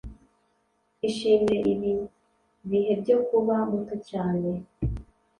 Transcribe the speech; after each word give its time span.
ishimire 1.07 1.65
ibi 1.73 1.93
bihe 2.69 2.93
byo 3.01 3.17
kuba 3.27 3.55
muto 3.71 3.95
cyane.. 4.09 4.49